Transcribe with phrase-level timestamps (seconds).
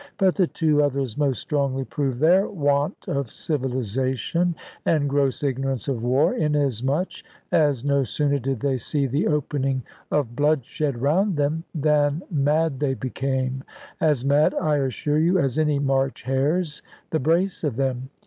[0.17, 6.01] But the two others most strongly proved their want of civilisation and gross ignorance of
[6.01, 7.11] war, inasmuch
[7.51, 12.95] as no sooner did they see the opening of bloodshed round them, than mad they
[12.95, 13.63] became
[13.99, 16.81] as mad, I assure you, as any March hares,
[17.11, 18.09] the brace of them.